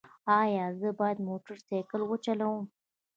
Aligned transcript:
ایا 0.41 0.65
زه 0.79 0.89
باید 0.99 1.17
موټر 1.27 1.55
سایکل 1.67 2.01
وچلوم؟ 2.05 2.61